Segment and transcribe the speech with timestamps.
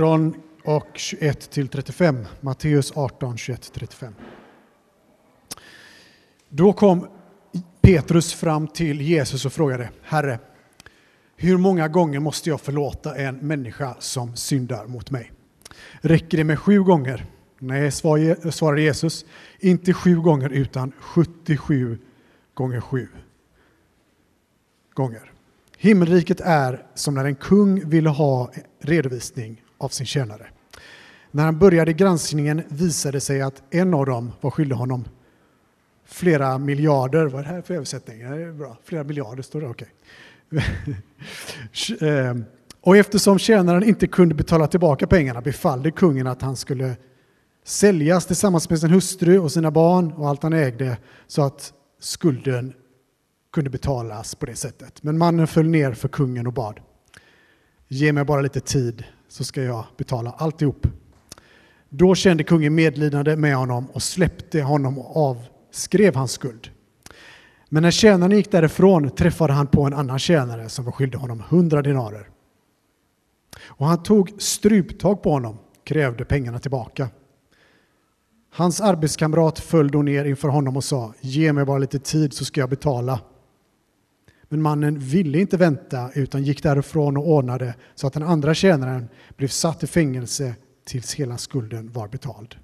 [0.00, 0.34] 18
[0.64, 2.26] och 21 till 35.
[2.40, 4.14] Matteus 18, 21 35.
[6.48, 7.06] Då kom
[7.80, 10.38] Petrus fram till Jesus och frågade, Herre,
[11.36, 15.32] hur många gånger måste jag förlåta en människa som syndar mot mig?
[16.00, 17.26] Räcker det med sju gånger?
[17.58, 19.24] Nej, svarade Jesus,
[19.58, 21.98] inte sju gånger utan 77
[22.54, 23.08] gånger sju
[24.94, 25.32] gånger.
[25.78, 30.46] Himmelriket är som när en kung ville ha redovisning av sin tjänare.
[31.30, 35.04] När han började granskningen visade det sig att en av dem var skyldig honom
[36.04, 37.26] flera miljarder.
[37.26, 38.18] Vad är det här för översättning?
[38.18, 38.76] Det är bra.
[38.84, 39.88] Flera miljarder står det, okej.
[40.50, 40.94] Okay.
[42.08, 42.44] Ehm,
[42.80, 46.96] och eftersom tjänaren inte kunde betala tillbaka pengarna befallde kungen att han skulle
[47.64, 52.74] säljas tillsammans med sin hustru och sina barn och allt han ägde så att skulden
[53.52, 55.02] kunde betalas på det sättet.
[55.02, 56.80] Men mannen föll ner för kungen och bad.
[57.88, 60.86] Ge mig bara lite tid så ska jag betala alltihop.
[61.88, 66.70] Då kände kungen medlidande med honom och släppte honom och avskrev hans skuld.
[67.68, 71.42] Men när tjänaren gick därifrån träffade han på en annan tjänare som var skyldig honom
[71.48, 72.28] hundra dinarer.
[73.62, 77.08] Och han tog struptag på honom, krävde pengarna tillbaka.
[78.52, 82.44] Hans arbetskamrat föll då ner inför honom och sa, ge mig bara lite tid så
[82.44, 83.20] ska jag betala.
[84.52, 89.08] Men mannen ville inte vänta utan gick därifrån och ordnade så att den andra tjänaren
[89.36, 92.56] blev satt i fängelse tills hela skulden var betald.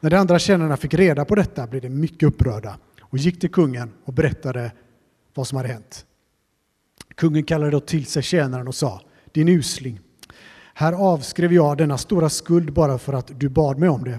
[0.00, 3.50] När de andra tjänarna fick reda på detta blev de mycket upprörda och gick till
[3.50, 4.72] kungen och berättade
[5.34, 6.06] vad som hade hänt.
[7.14, 9.00] Kungen kallade då till sig tjänaren och sa,
[9.32, 10.00] din usling,
[10.74, 14.18] här avskrev jag denna stora skuld bara för att du bad mig om det.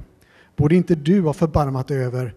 [0.56, 2.34] Borde inte du ha förbarmat över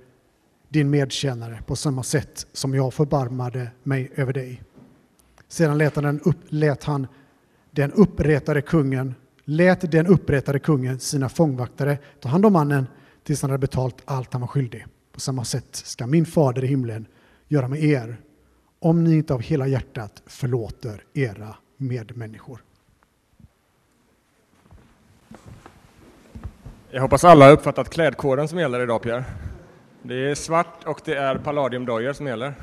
[0.71, 4.63] din medtjänare på samma sätt som jag förbarmade mig över dig.
[5.49, 7.07] Sedan lät han den, upp, lät han
[7.71, 9.15] den upprättade kungen
[9.51, 12.87] lät den upprättade kungen sina fångvaktare ta hand om mannen
[13.25, 14.87] tills han hade betalt allt han var skyldig.
[15.13, 17.07] På samma sätt ska min fader i himlen
[17.48, 18.17] göra med er
[18.79, 22.64] om ni inte av hela hjärtat förlåter era medmänniskor.
[26.91, 29.25] Jag hoppas alla har uppfattat klädkoden som gäller idag, Pierre.
[30.02, 32.55] Det är svart och det är palladiumdojor som gäller.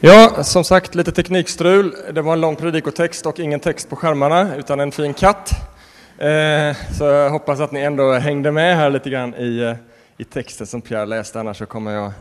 [0.00, 1.94] Ja, som sagt, lite teknikstrul.
[2.12, 5.67] Det var en lång predikotext och ingen text på skärmarna, utan en fin katt.
[6.18, 9.76] Eh, så jag hoppas att ni ändå hängde med här lite grann i, eh,
[10.16, 12.12] i texten som Pierre läste, annars så kommer jag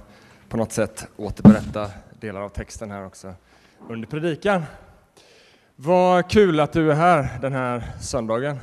[0.50, 3.34] på något sätt återberätta delar av texten här också
[3.90, 4.64] under predikan.
[5.76, 8.58] Vad kul att du är här den här söndagen.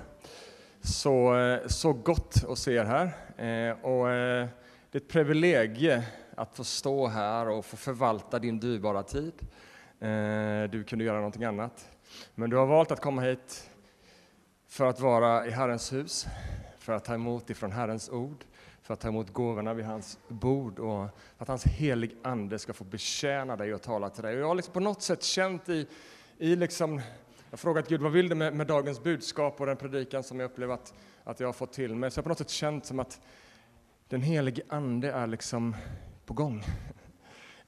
[0.81, 3.05] Så, eh, så gott att se er här.
[3.83, 4.13] Och det
[4.93, 6.03] är ett privilegie
[6.37, 9.33] att få stå här och få förvalta din dyrbara tid.
[10.71, 11.89] Du kunde göra någonting annat.
[12.35, 13.71] Men du har valt att komma hit
[14.75, 16.27] för att vara i Herrens hus,
[16.79, 18.45] för att ta emot ifrån Herrens ord,
[18.83, 21.09] för att ta emot gåvorna vid hans bord och
[21.39, 24.35] att hans helig ande ska få betjäna dig och tala till dig.
[24.35, 25.87] Och jag har liksom på något sätt känt i,
[26.39, 29.77] i liksom, jag har frågat Gud vad vill du med, med dagens budskap och den
[29.77, 32.11] predikan som jag upplever att, att jag har fått till mig.
[32.11, 33.21] Så jag har på något sätt känt som att
[34.09, 35.77] den helige ande är liksom
[36.27, 36.65] på gång.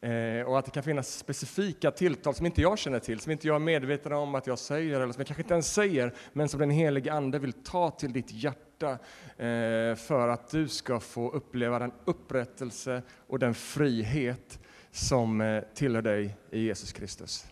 [0.01, 3.47] Eh, och att det kan finnas specifika tilltal som inte jag känner till, som inte
[3.47, 6.49] jag är medveten om att jag säger, eller som jag kanske inte ens säger, men
[6.49, 8.91] som den helige Ande vill ta till ditt hjärta
[9.37, 14.59] eh, för att du ska få uppleva den upprättelse och den frihet
[14.91, 17.47] som eh, tillhör dig i Jesus Kristus.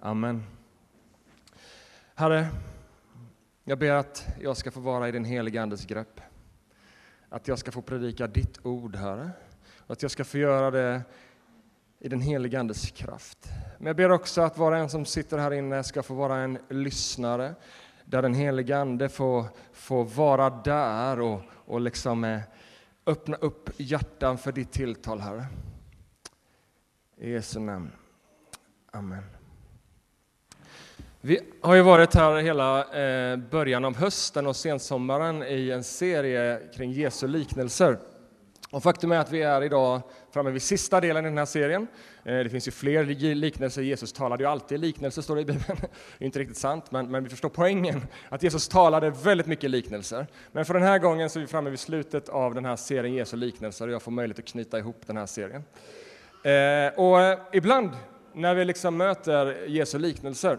[0.00, 0.42] Amen.
[2.14, 2.46] Herre,
[3.64, 6.20] jag ber att jag ska få vara i din helige Andes grepp.
[7.28, 9.30] Att jag ska få predika ditt ord, Herre.
[9.78, 11.02] Och att jag ska få göra det
[12.00, 13.48] i den helige Andes kraft.
[13.78, 16.36] Men jag ber också att var och en som sitter här inne ska få vara
[16.36, 17.54] en lyssnare,
[18.04, 22.40] där den helige Ande får, får vara där och, och liksom eh,
[23.06, 25.46] öppna upp hjärtan för ditt tilltal, Herre.
[27.16, 27.90] I Jesu namn.
[28.90, 29.22] Amen.
[31.20, 36.60] Vi har ju varit här hela eh, början av hösten och sensommaren i en serie
[36.74, 37.98] kring Jesu liknelser.
[38.70, 40.00] Och faktum är att vi är idag
[40.30, 41.86] framme vid sista delen i den här serien.
[42.24, 43.04] Eh, det finns ju fler
[43.34, 45.64] liknelser, Jesus talade ju alltid liknelser, står det i Bibeln.
[46.18, 49.70] Det är inte riktigt sant, men, men vi förstår poängen, att Jesus talade väldigt mycket
[49.70, 50.26] liknelser.
[50.52, 53.14] Men för den här gången så är vi framme vid slutet av den här serien
[53.14, 55.64] Jesu liknelser och jag får möjlighet att knyta ihop den här serien.
[56.44, 57.90] Eh, och eh, ibland
[58.34, 60.58] när vi liksom möter Jesu liknelser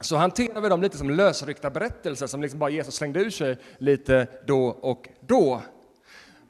[0.00, 3.56] så hanterar vi dem lite som lösryckta berättelser som liksom bara Jesus slängde ur sig
[3.78, 5.62] lite då och då.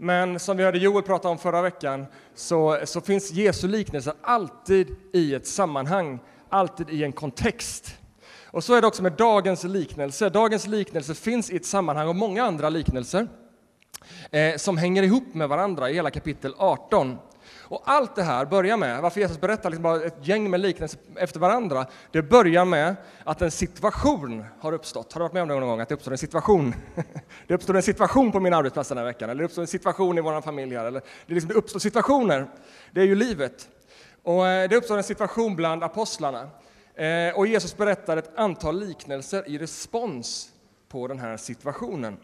[0.03, 4.97] Men som vi hörde Joel prata om förra veckan så, så finns Jesu liknelser alltid
[5.13, 6.19] i ett sammanhang,
[6.49, 7.99] alltid i en kontext.
[8.45, 10.29] Och så är det också med dagens liknelse.
[10.29, 13.29] Dagens liknelse finns i ett sammanhang och många andra liknelser
[14.31, 17.19] eh, som hänger ihop med varandra i hela kapitel 18.
[17.71, 21.01] Och allt det här börjar med, varför Jesus berättar liksom bara ett gäng med liknelser
[21.17, 25.13] efter varandra, det börjar med att en situation har uppstått.
[25.13, 26.75] Har du varit med om det någon gång, att det uppstår en situation?
[27.47, 30.19] Det uppstår en situation på min arbetsplats den här veckan, eller det uppstår en situation
[30.19, 32.47] i vår familj här, eller det, liksom, det uppstår situationer.
[32.91, 33.69] Det är ju livet.
[34.23, 36.51] Och eh, det uppstår en situation bland apostlarna.
[36.95, 40.49] Eh, och Jesus berättar ett antal liknelser i respons
[40.89, 42.17] på den här situationen.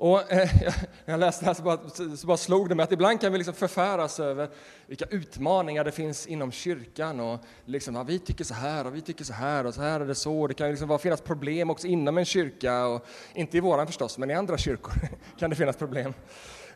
[0.00, 0.74] Och eh, när
[1.04, 1.78] jag läste det här så bara,
[2.16, 4.48] så bara slog det mig att ibland kan vi liksom förfäras över
[4.86, 7.20] vilka utmaningar det finns inom kyrkan.
[7.20, 10.00] Och liksom, ja, vi tycker så här och vi tycker så här och så här
[10.00, 10.46] är det så.
[10.46, 12.86] Det kan liksom vara, finnas problem också inom en kyrka.
[12.86, 14.92] Och, inte i våran förstås, men i andra kyrkor
[15.38, 16.14] kan det finnas problem.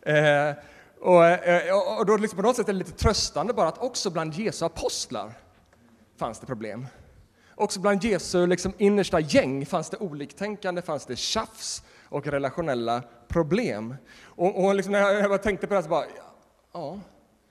[0.02, 0.54] Eh, eh,
[1.00, 4.34] och, och, då liksom på något sätt är det lite tröstande bara att också bland
[4.34, 5.32] Jesu apostlar
[6.16, 6.86] fanns det problem.
[7.54, 11.82] Också bland Jesu liksom innersta gäng fanns det oliktänkande, fanns det tjafs
[12.14, 13.94] och relationella problem.
[14.24, 16.04] Och, och liksom när jag tänkte på det så bara,
[16.72, 17.00] ja,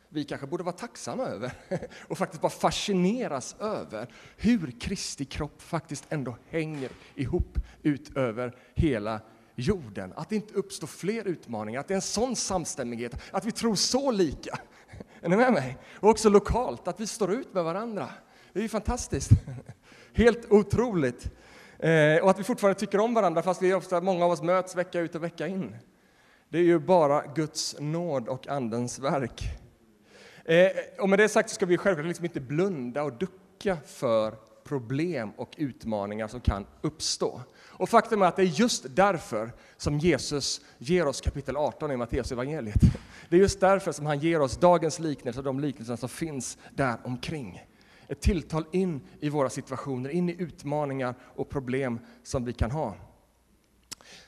[0.10, 1.52] vi kanske borde vara tacksamma över
[2.08, 4.08] och faktiskt bara fascineras över
[4.38, 9.22] hur Kristi kropp faktiskt ändå hänger ihop ut över hela
[9.56, 10.14] jorden.
[10.16, 13.76] Att det inte uppstår fler utmaningar, att det är en sån samstämmighet, att vi tror
[13.76, 14.60] så lika.
[15.22, 15.78] Är ni med mig?
[15.96, 18.10] Och också lokalt, att vi står ut med varandra.
[18.54, 19.32] Det är ju fantastiskt.
[20.14, 21.32] Helt otroligt.
[21.84, 24.76] Eh, och att vi fortfarande tycker om varandra fast vi ofta, många av oss möts
[24.76, 25.76] vecka ut och vecka in.
[26.50, 29.44] Det är ju bara Guds nåd och Andens verk.
[30.46, 30.68] Eh,
[31.00, 35.32] och med det sagt så ska vi självklart liksom inte blunda och ducka för problem
[35.38, 37.42] och utmaningar som kan uppstå.
[37.66, 41.98] Och faktum är att det är just därför som Jesus ger oss kapitel 18 i
[41.98, 42.82] Matteus evangeliet.
[43.30, 46.58] Det är just därför som han ger oss dagens liknelser och de liknelser som finns
[46.72, 47.62] där omkring
[48.08, 52.96] ett tilltal in i våra situationer, in i utmaningar och problem som vi kan ha.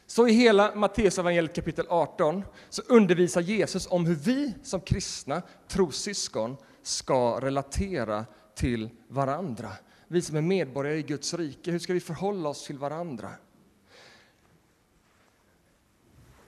[0.08, 6.58] Så i hela Matteusevangeliet kapitel 18 så undervisar Jesus om hur vi som kristna trossyskon
[6.82, 8.26] ska relatera
[8.56, 9.72] till varandra.
[10.08, 13.30] Vi som är medborgare i Guds rike, hur ska vi förhålla oss till varandra?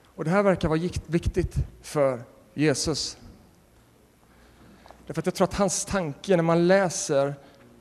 [0.04, 2.24] Och Det här verkar vara viktigt för
[2.54, 3.18] Jesus.
[5.08, 7.36] Därför att jag tror att hans tanke, när man läser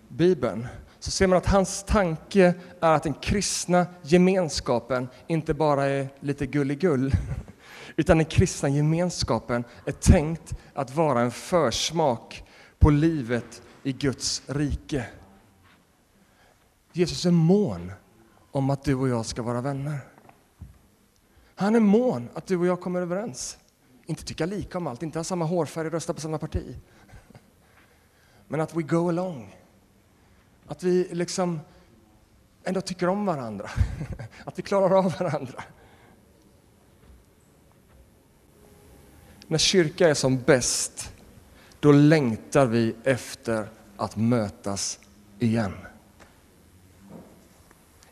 [0.08, 0.66] Bibeln,
[0.98, 6.46] så ser man att hans tanke är att den kristna gemenskapen inte bara är lite
[6.46, 7.12] gulligull,
[7.96, 12.44] utan den kristna gemenskapen är tänkt att vara en försmak
[12.78, 15.06] på livet i Guds rike.
[16.92, 17.92] Jesus är mån
[18.50, 19.98] om att du och jag ska vara vänner.
[21.54, 23.58] Han är mån att du och jag kommer överens.
[24.06, 26.76] Inte tycka lika om allt, inte ha samma hårfärg rösta på samma parti.
[28.48, 29.56] Men att we go along.
[30.66, 31.60] Att vi liksom
[32.64, 33.70] ändå tycker om varandra.
[34.44, 35.64] Att vi klarar av varandra.
[39.46, 41.12] När kyrka är som bäst,
[41.80, 44.98] då längtar vi efter att mötas
[45.38, 45.72] igen.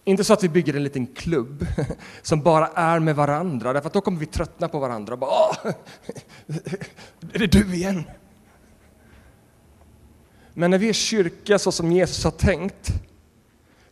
[0.05, 1.67] Inte så att vi bygger en liten klubb
[2.23, 5.17] som bara är med varandra, därför att då kommer vi tröttna på varandra.
[5.17, 5.57] Bara,
[7.33, 8.05] är det du igen?
[10.55, 12.93] Men när vi är kyrka så som Jesus har tänkt,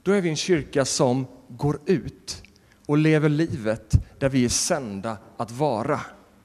[0.03, 2.43] då är vi en kyrka som går ut
[2.87, 6.01] och lever livet där vi är sända att vara.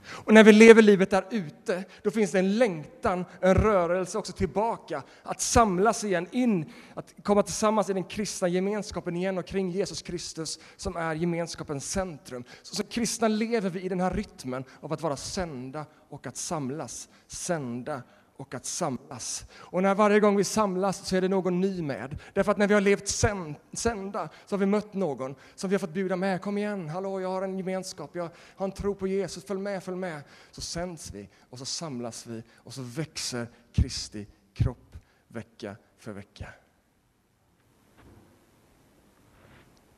[0.09, 4.33] Och när vi lever livet där ute, då finns det en längtan, en rörelse också
[4.33, 9.71] tillbaka, att samlas igen, in, att komma tillsammans i den kristna gemenskapen igen och kring
[9.71, 12.43] Jesus Kristus som är gemenskapens centrum.
[12.61, 16.37] Så som kristna lever vi i den här rytmen av att vara sända och att
[16.37, 18.01] samlas, sända
[18.37, 19.45] och att samlas.
[19.53, 22.19] Och när varje gång vi samlas så är det någon ny med.
[22.33, 23.07] Därför att när vi har levt
[23.73, 26.41] sända så har vi mött någon som vi har fått bjuda med.
[26.41, 29.83] Kom igen, hallå, jag har en gemenskap, jag har en tro på Jesus, följ med,
[29.83, 30.21] följ med.
[30.51, 34.95] Så sänds vi och så samlas vi och så växer Kristi kropp
[35.27, 36.47] vecka för vecka.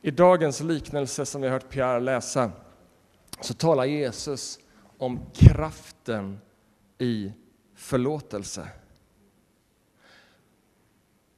[0.02, 2.50] I dagens liknelse som vi har hört Pierre läsa
[3.40, 4.58] så talar Jesus
[4.98, 6.40] om kraften
[6.98, 7.32] i
[7.80, 8.68] förlåtelse.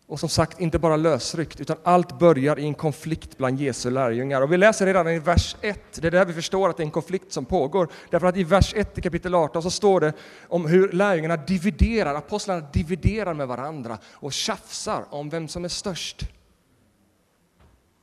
[0.06, 4.42] Och som sagt, inte bara lösryckt, utan allt börjar i en konflikt bland Jesu lärjungar.
[4.42, 6.84] Och vi läser redan i vers 1, det är där vi förstår att det är
[6.84, 7.88] en konflikt som pågår.
[8.10, 10.12] Därför att i vers 1 i kapitel 18 så står det
[10.48, 16.22] om hur lärjungarna dividerar, apostlarna dividerar med varandra och tjafsar om vem som är störst.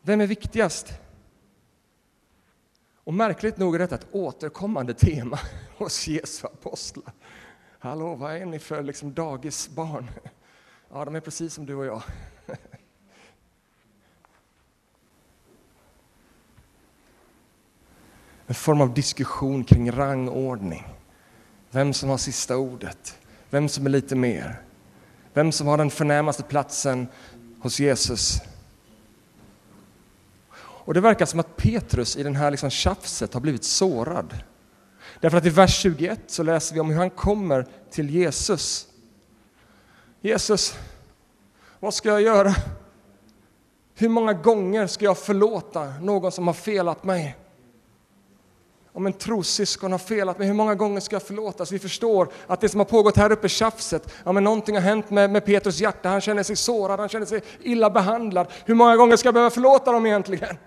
[0.01, 0.93] Vem är viktigast?
[3.03, 5.39] Och märkligt nog är detta ett återkommande tema
[5.77, 7.13] hos Jesu apostlar.
[7.81, 10.09] Hallå, vad är ni för liksom dagisbarn?
[10.91, 12.01] Ja, de är precis som du och jag.
[18.48, 20.88] En form av diskussion kring rangordning.
[21.71, 23.19] Vem som har sista ordet,
[23.50, 24.62] vem som är lite mer,
[25.33, 27.07] vem som har den förnämaste platsen
[27.62, 28.41] hos Jesus.
[30.59, 34.43] Och det verkar som att Petrus i den här liksom tjafset har blivit sårad.
[35.19, 38.88] Därför att i vers 21 så läser vi om hur han kommer till Jesus.
[40.21, 40.75] Jesus,
[41.79, 42.55] vad ska jag göra?
[43.95, 47.38] Hur många gånger ska jag förlåta någon som har felat mig?
[48.93, 51.65] Om en trossyskon har felat mig, hur många gånger ska jag förlåta?
[51.65, 54.81] Så vi förstår att det som har pågått här uppe, tjafset, ja men någonting har
[54.81, 58.47] hänt med, med Petrus hjärta, han känner sig sårad, han känner sig illa behandlad.
[58.65, 60.57] Hur många gånger ska jag behöva förlåta dem egentligen?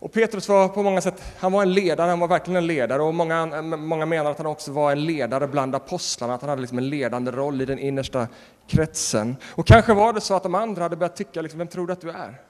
[0.00, 3.02] Och Petrus var på många sätt, han var en ledare, han var verkligen en ledare
[3.02, 6.62] och många, många menar att han också var en ledare bland apostlarna, att han hade
[6.62, 8.28] liksom en ledande roll i den innersta
[8.66, 9.36] kretsen.
[9.46, 11.92] Och kanske var det så att de andra hade börjat tycka, liksom, vem tror du
[11.92, 12.40] att du är?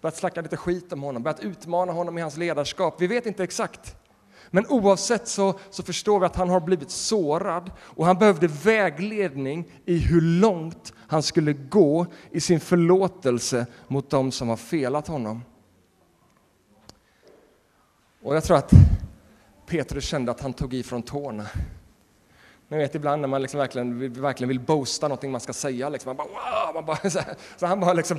[0.00, 2.94] Börjat snacka lite skit om honom, börjat utmana honom i hans ledarskap.
[2.98, 3.96] Vi vet inte exakt.
[4.50, 9.72] Men oavsett så, så förstår vi att han har blivit sårad och han behövde vägledning
[9.84, 15.42] i hur långt han skulle gå i sin förlåtelse mot dem som har felat honom.
[18.22, 18.70] Och jag tror att
[19.66, 21.46] Petrus kände att han tog ifrån tårna.
[22.68, 25.88] Ni vet ibland när man liksom verkligen, verkligen vill boasta någonting man ska säga.
[25.88, 26.74] Liksom, man bara, wow!
[26.74, 28.18] man bara, så, här, så han bara liksom,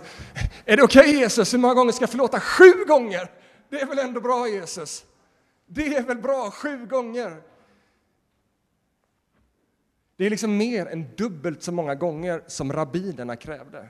[0.65, 1.53] är det okej okay, Jesus?
[1.53, 2.39] Hur många gånger ska jag förlåta?
[2.39, 3.31] Sju gånger!
[3.69, 5.05] Det är väl ändå bra Jesus?
[5.65, 7.41] Det är väl bra, sju gånger?
[10.15, 13.87] Det är liksom mer än dubbelt så många gånger som rabbinerna krävde.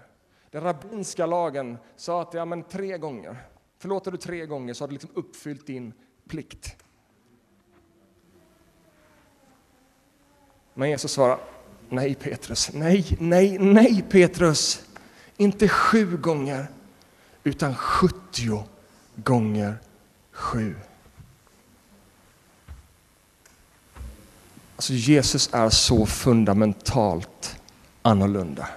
[0.52, 3.36] Den rabbinska lagen sa att ja, men tre gånger,
[3.78, 5.94] förlåter du tre gånger så har du liksom uppfyllt din
[6.28, 6.76] plikt.
[10.74, 11.40] Men Jesus svarar,
[11.90, 14.84] nej Petrus, nej, nej, nej Petrus.
[15.38, 16.68] Inte sju gånger,
[17.44, 18.64] utan sjuttio
[19.16, 19.78] gånger
[20.32, 20.76] sju.
[24.76, 27.60] Alltså Jesus är så fundamentalt
[28.02, 28.68] annorlunda.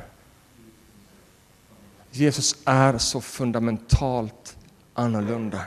[2.10, 4.56] Jesus är så fundamentalt
[4.94, 5.60] annorlunda.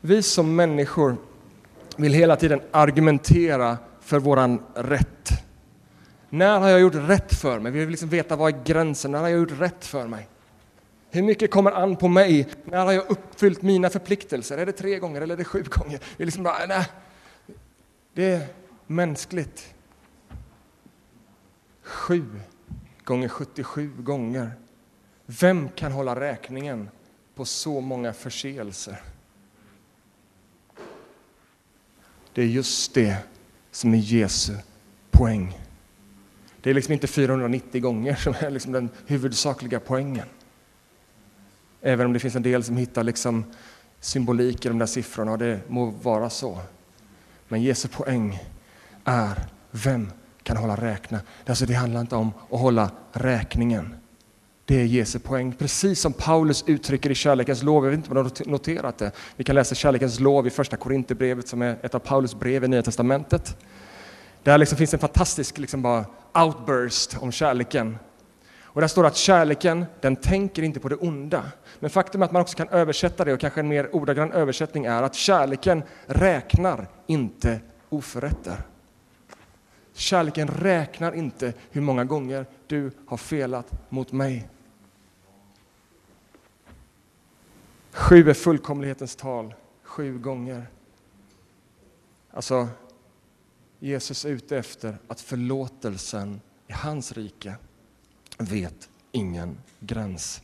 [0.00, 1.16] Vi som människor
[1.96, 5.30] vill hela tiden argumentera för våran rätt.
[6.30, 7.72] När har jag gjort rätt för mig?
[7.72, 9.12] Vi vill liksom veta vad är gränsen?
[9.12, 10.28] När har jag gjort rätt för mig?
[11.10, 12.48] Hur mycket kommer an på mig?
[12.64, 14.58] När har jag uppfyllt mina förpliktelser?
[14.58, 16.00] Är det tre gånger eller är det sju gånger?
[16.16, 16.86] Det är liksom bara, nej.
[18.14, 18.46] Det är
[18.86, 19.74] mänskligt.
[21.82, 22.24] Sju
[23.04, 24.52] gånger 77 gånger.
[25.26, 26.88] Vem kan hålla räkningen
[27.34, 29.02] på så många förseelser?
[32.38, 33.16] Det är just det
[33.70, 34.52] som är Jesu
[35.10, 35.58] poäng.
[36.60, 40.26] Det är liksom inte 490 gånger som är liksom den huvudsakliga poängen.
[41.80, 43.44] Även om det finns en del som hittar liksom
[44.00, 46.58] symbolik i de där siffrorna, och det må vara så.
[47.48, 48.40] Men Jesu poäng
[49.04, 51.20] är, vem kan hålla räkna?
[51.46, 53.94] Alltså det handlar inte om att hålla räkningen.
[54.68, 57.84] Det är Jesu poäng, precis som Paulus uttrycker i Kärlekens lov.
[57.84, 59.10] Jag vet inte om du har noterat det.
[59.36, 62.68] Vi kan läsa Kärlekens lov i första Korinthierbrevet som är ett av Paulus brev i
[62.68, 63.56] Nya Testamentet.
[64.42, 67.98] Där liksom finns en fantastisk liksom bara outburst om kärleken.
[68.62, 71.42] Och där står det att kärleken, den tänker inte på det onda.
[71.80, 74.84] Men faktum är att man också kan översätta det, och kanske en mer ordagrann översättning
[74.84, 78.62] är att kärleken räknar inte oförrätter.
[79.94, 84.48] Kärleken räknar inte hur många gånger du har felat mot mig.
[87.98, 90.66] Sju är fullkomlighetens tal, sju gånger.
[92.30, 92.68] Alltså,
[93.78, 97.56] Jesus är ute efter att förlåtelsen i hans rike
[98.38, 100.42] vet ingen gräns.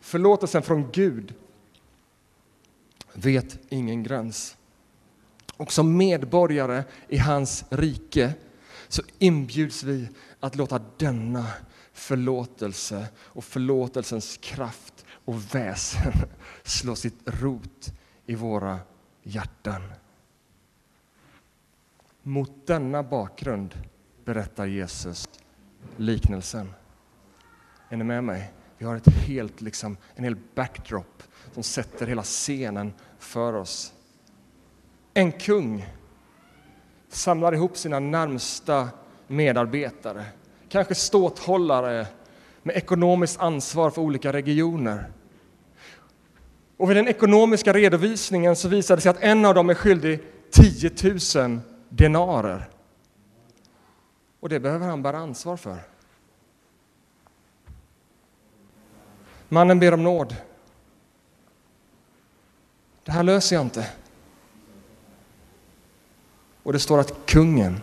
[0.00, 1.34] Förlåtelsen från Gud
[3.12, 4.56] vet ingen gräns.
[5.56, 8.34] Och som medborgare i hans rike
[8.88, 10.08] så inbjuds vi
[10.40, 11.46] att låta denna
[11.92, 14.95] förlåtelse och förlåtelsens kraft
[15.26, 16.12] och väsen
[16.62, 17.92] slå sitt rot
[18.26, 18.78] i våra
[19.22, 19.82] hjärtan.
[22.22, 23.74] Mot denna bakgrund
[24.24, 25.28] berättar Jesus
[25.96, 26.72] liknelsen.
[27.88, 28.52] Är ni med mig?
[28.78, 33.92] Vi har ett helt, liksom, en hel backdrop som sätter hela scenen för oss.
[35.14, 35.86] En kung
[37.08, 38.88] samlar ihop sina närmsta
[39.26, 40.24] medarbetare,
[40.68, 42.06] kanske ståthållare
[42.62, 45.12] med ekonomiskt ansvar för olika regioner.
[46.76, 50.20] Och vid den ekonomiska redovisningen så visade det sig att en av dem är skyldig
[50.50, 50.90] 10
[51.36, 52.68] 000 denarer.
[54.40, 55.78] Och det behöver han bära ansvar för.
[59.48, 60.36] Mannen ber om nåd.
[63.04, 63.90] Det här löser jag inte.
[66.62, 67.80] Och det står att kungen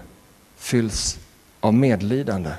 [0.56, 1.20] fylls
[1.60, 2.52] av medlidande.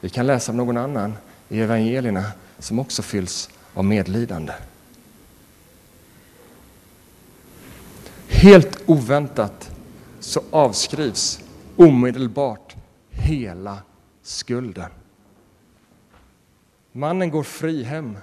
[0.00, 1.16] Vi kan läsa om någon annan
[1.48, 2.24] i evangelierna
[2.58, 4.52] som också fylls av medlidande.
[8.40, 9.70] Helt oväntat
[10.20, 11.40] så avskrivs
[11.76, 12.76] omedelbart
[13.10, 13.78] hela
[14.22, 14.90] skulden.
[16.92, 18.18] Mannen går fri hem.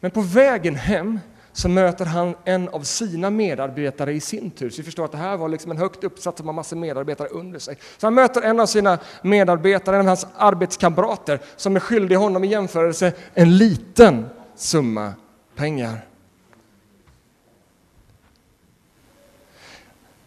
[0.00, 1.20] Men på vägen hem
[1.52, 4.70] så möter han en av sina medarbetare i sin tur.
[4.70, 7.28] Så vi förstår att det här var liksom en högt uppsatt som har massor medarbetare
[7.28, 7.78] under sig.
[7.98, 12.44] Så han möter en av sina medarbetare, en av hans arbetskamrater, som är skyldig honom
[12.44, 14.26] i jämförelse en liten
[14.56, 15.12] summa
[15.54, 15.98] pengar.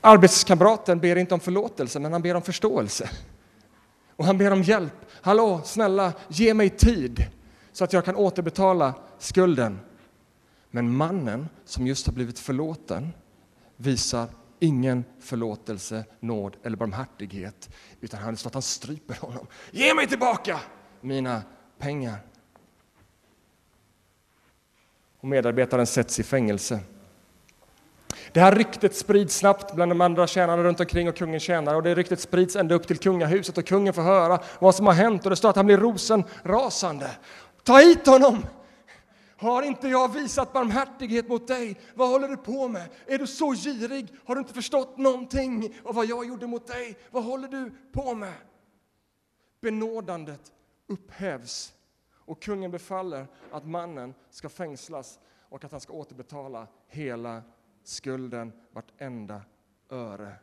[0.01, 3.10] Arbetskamraten ber inte om förlåtelse, men han ber om förståelse.
[4.15, 4.94] Och han ber om hjälp.
[5.22, 7.25] Hallå, snälla, ge mig tid
[7.72, 9.79] så att jag kan återbetala skulden.
[10.72, 13.13] Men mannen som just har blivit förlåten
[13.75, 14.27] visar
[14.60, 17.70] ingen förlåtelse, nåd eller barmhärtighet,
[18.01, 19.48] utan han, så att han stryper honom.
[19.72, 20.60] Ge mig tillbaka
[21.01, 21.41] mina
[21.77, 22.20] pengar!
[25.20, 26.79] Och medarbetaren sätts i fängelse.
[28.34, 31.84] Det här ryktet sprids snabbt bland de andra tjänarna runt omkring och kungen tjänare och
[31.84, 35.24] det ryktet sprids ända upp till kungahuset och kungen får höra vad som har hänt
[35.24, 37.12] och det står att han blir rosenrasande.
[37.64, 38.46] Ta hit honom!
[39.38, 41.80] Har inte jag visat barmhärtighet mot dig?
[41.96, 42.90] Vad håller du på med?
[43.08, 44.14] Är du så girig?
[44.26, 46.98] Har du inte förstått någonting av vad jag gjorde mot dig?
[47.12, 48.34] Vad håller du på med?
[49.62, 50.52] Benådandet
[50.88, 51.74] upphävs
[52.14, 57.42] och kungen befaller att mannen ska fängslas och att han ska återbetala hela
[57.89, 59.41] skulden, vartenda
[59.89, 60.36] öre.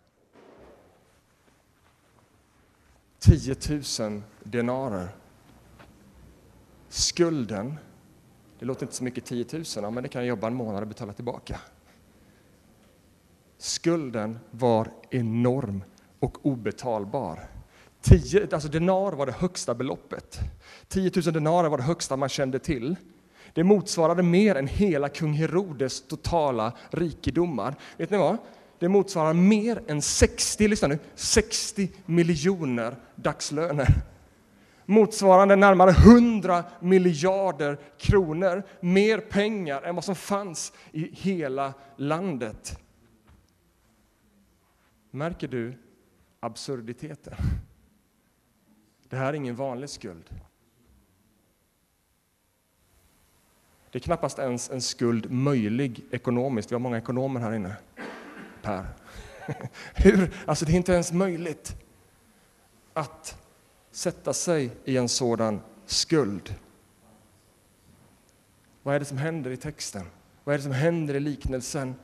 [3.18, 3.56] 10
[4.00, 5.08] 000 denarer.
[6.88, 7.78] Skulden
[8.58, 10.82] det låter inte så mycket 10 000, ja, men det kan jag jobba en månad
[10.82, 11.60] och betala tillbaka.
[13.58, 15.84] Skulden var enorm
[16.18, 17.48] och obetalbar.
[18.00, 20.38] 10, alltså denar var det högsta beloppet.
[20.88, 22.96] 10 000 denarer var det högsta man kände till.
[23.52, 27.74] Det motsvarade mer än hela kung Herodes totala rikedomar.
[27.96, 28.36] Vet ni vad?
[28.78, 34.02] Det motsvarar mer än 60, lyssna nu, 60 miljoner dagslöner
[34.86, 42.78] motsvarande närmare 100 miljarder kronor, mer pengar än vad som fanns i hela landet.
[45.10, 45.74] Märker du
[46.40, 47.34] absurditeten?
[49.08, 50.30] Det här är ingen vanlig skuld.
[53.90, 56.70] Det är knappast ens en skuld möjlig ekonomiskt.
[56.70, 57.76] Vi har många ekonomer här inne.
[58.62, 58.86] Per.
[59.94, 60.34] Hur?
[60.46, 61.76] Alltså det är inte ens möjligt
[62.92, 63.36] att
[63.90, 66.54] sätta sig i en sådan skuld.
[68.82, 70.06] Vad är det som händer i texten?
[70.44, 71.94] Vad är det som händer i liknelsen?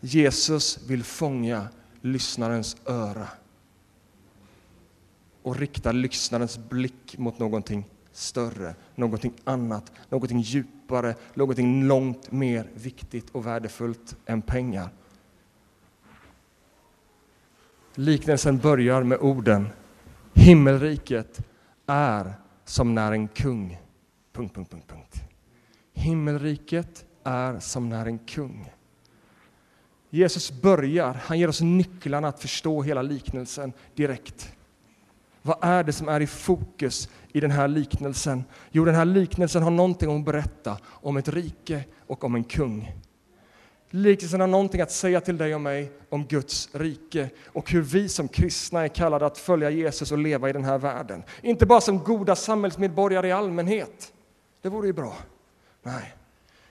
[0.00, 1.68] Jesus vill fånga
[2.00, 3.28] lyssnarens öra
[5.42, 7.84] och rikta lyssnarens blick mot någonting
[8.18, 14.88] större, någonting annat, någonting djupare, någonting långt mer viktigt och värdefullt än pengar.
[17.94, 19.68] Liknelsen börjar med orden
[20.38, 21.40] Himmelriket
[21.86, 22.32] är
[22.64, 23.78] som när en kung...
[24.32, 25.22] Punkt, punkt, punkt, punkt.
[25.94, 28.72] Himmelriket är som när en kung.
[30.10, 34.52] Jesus börjar, han ger oss nycklarna att förstå hela liknelsen direkt.
[35.42, 38.44] Vad är det som är i fokus i den här liknelsen?
[38.70, 42.92] Jo, den här liknelsen har någonting att berätta om ett rike och om en kung.
[43.90, 48.08] Liknelsen har någonting att säga till dig och mig om Guds rike och hur vi
[48.08, 51.22] som kristna är kallade att följa Jesus och leva i den här världen.
[51.42, 54.12] Inte bara som goda samhällsmedborgare i allmänhet,
[54.62, 55.16] det vore ju bra.
[55.82, 56.14] Nej,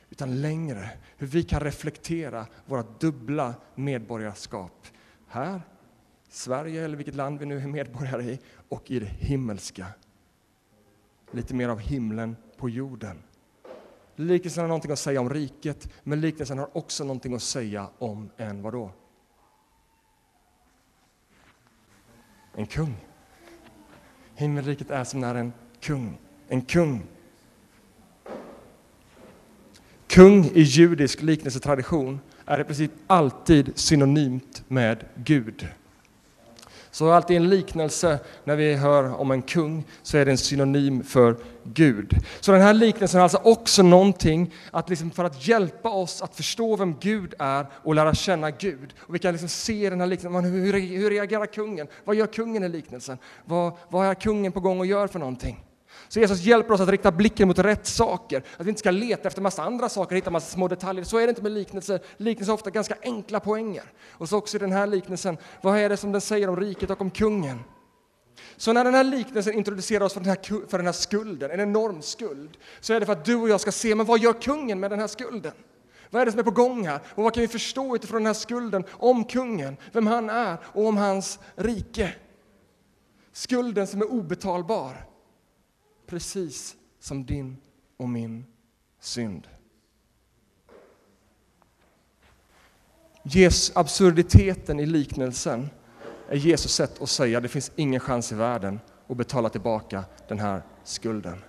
[0.09, 4.87] utan längre hur vi kan reflektera våra dubbla medborgarskap.
[5.27, 5.61] Här,
[6.29, 9.85] Sverige eller vilket land vi nu är medborgare i, och i det himmelska.
[11.31, 13.23] Lite mer av himlen på jorden.
[14.15, 18.29] Liknelsen har någonting att säga om riket, men liknelsen har också någonting att säga om
[18.37, 18.91] en vadå?
[22.53, 22.95] En kung.
[24.35, 27.03] Himmelriket är som när en kung, en kung.
[30.07, 35.67] Kung i judisk liknelsetradition är i princip alltid synonymt med Gud.
[36.97, 41.03] Så alltid en liknelse när vi hör om en kung så är det en synonym
[41.03, 42.13] för Gud.
[42.39, 46.35] Så den här liknelsen är alltså också någonting att liksom för att hjälpa oss att
[46.35, 48.93] förstå vem Gud är och lära känna Gud.
[48.99, 51.87] Och vi kan liksom se den här liknelsen, hur, hur reagerar kungen?
[52.05, 53.17] Vad gör kungen i liknelsen?
[53.45, 55.66] Vad, vad är kungen på gång och gör för någonting?
[56.07, 59.27] Så Jesus hjälper oss att rikta blicken mot rätt saker, att vi inte ska leta
[59.27, 61.03] efter massa andra saker, hitta massa små detaljer.
[61.03, 61.99] Så är det inte med liknelser.
[62.17, 63.83] Liknelser är ofta ganska enkla poänger.
[64.11, 66.89] Och så också i den här liknelsen, vad är det som den säger om riket
[66.89, 67.59] och om kungen?
[68.57, 71.59] Så när den här liknelsen introducerar oss för den här, för den här skulden, en
[71.59, 74.41] enorm skuld, så är det för att du och jag ska se, men vad gör
[74.41, 75.51] kungen med den här skulden?
[76.09, 76.99] Vad är det som är på gång här?
[77.15, 80.85] Och vad kan vi förstå utifrån den här skulden om kungen, vem han är och
[80.87, 82.15] om hans rike?
[83.31, 85.05] Skulden som är obetalbar
[86.07, 87.57] precis som din
[87.97, 88.45] och min
[88.99, 89.47] synd.
[93.23, 95.69] Jesus, absurditeten i liknelsen
[96.29, 100.03] är Jesus sätt att säga att det finns ingen chans i världen att betala tillbaka
[100.27, 101.43] den här skulden.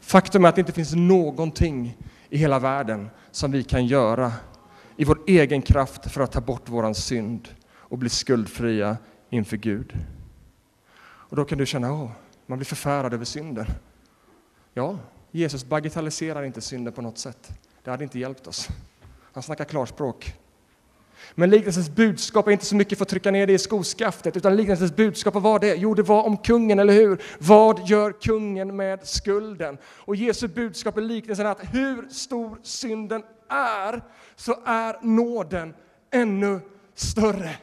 [0.00, 4.32] Faktum är att det inte finns någonting i hela världen som vi kan göra
[4.96, 8.96] i vår egen kraft för att ta bort vår synd och bli skuldfria
[9.30, 9.92] inför Gud.
[11.34, 12.10] Och då kan du känna, att
[12.46, 13.66] man blir förfärad över synden.
[14.74, 14.98] Ja,
[15.30, 17.52] Jesus bagatelliserar inte synden på något sätt.
[17.84, 18.68] Det hade inte hjälpt oss.
[19.32, 20.34] Han snackar klarspråk.
[21.34, 24.56] Men liknelsens budskap är inte så mycket för att trycka ner det i skoskaftet, utan
[24.56, 25.74] liknelsens budskap, var det?
[25.74, 27.22] Jo, det var om kungen, eller hur?
[27.38, 29.78] Vad gör kungen med skulden?
[29.84, 34.02] Och Jesu budskap i liknelsen är att hur stor synden är,
[34.36, 35.74] så är nåden
[36.10, 36.60] ännu
[36.94, 37.56] större.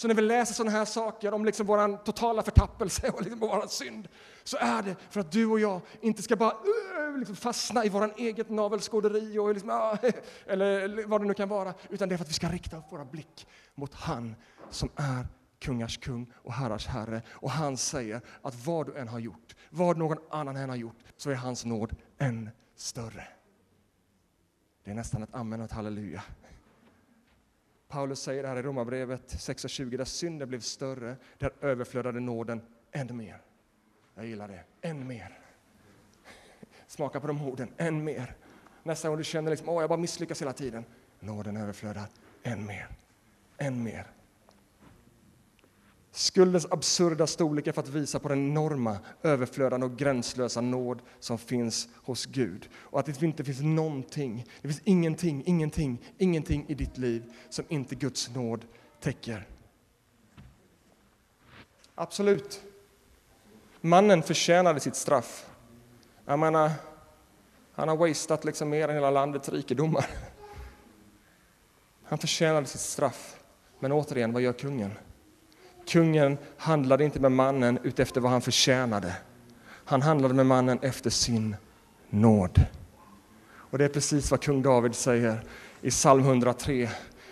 [0.00, 3.66] Så när vi läser sådana här saker om liksom vår totala förtappelse och liksom vår
[3.66, 4.08] synd,
[4.44, 7.88] så är det för att du och jag inte ska bara uh, liksom fastna i
[7.88, 10.10] vår eget navelskåderi, och liksom, uh,
[10.46, 12.84] eller vad det nu kan vara, utan det är för att vi ska rikta upp
[12.92, 14.34] våra blick mot han
[14.70, 15.26] som är
[15.58, 17.22] kungars kung och herrars herre.
[17.30, 20.98] Och han säger att vad du än har gjort, vad någon annan än har gjort,
[21.16, 23.28] så är hans nåd än större.
[24.84, 26.22] Det är nästan ett amen och ett halleluja.
[27.90, 32.60] Paulus säger här i Romarbrevet 6.20, där synden blev större, där överflödade nåden
[32.92, 33.40] än mer.
[34.14, 35.38] Jag gillar det, än mer.
[36.86, 38.36] Smaka på de orden, än mer.
[38.82, 40.84] Nästa gång du känner liksom, åh, jag bara misslyckas hela tiden.
[41.20, 42.06] Nåden överflödar
[42.42, 42.88] än mer,
[43.58, 44.06] än mer.
[46.12, 51.38] Skuldens absurda storlek är för att visa på den enorma, överflödande och gränslösa nåd som
[51.38, 52.68] finns hos Gud.
[52.74, 57.64] Och att det inte finns någonting, det finns ingenting, ingenting, ingenting i ditt liv som
[57.68, 58.64] inte Guds nåd
[59.00, 59.46] täcker.
[61.94, 62.62] Absolut.
[63.80, 65.50] Mannen förtjänade sitt straff.
[66.24, 66.70] Jag menar,
[67.72, 70.06] han har wasted liksom mer än hela landets rikedomar.
[72.04, 73.40] Han förtjänade sitt straff.
[73.78, 74.90] Men återigen, vad gör kungen?
[75.90, 79.16] Kungen handlade inte med mannen utefter vad han förtjänade.
[79.84, 81.56] Han handlade med mannen efter sin
[82.10, 82.66] nåd.
[83.52, 85.44] Och det är precis vad kung David säger
[85.80, 86.88] i psalm 103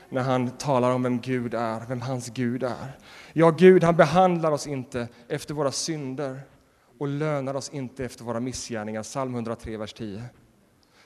[0.08, 2.98] när han talar om vem Gud är, vem hans Gud är.
[3.32, 6.40] Ja, Gud han behandlar oss inte efter våra synder
[6.98, 9.02] och lönar oss inte efter våra missgärningar.
[9.02, 10.22] Psalm 103, vers 10.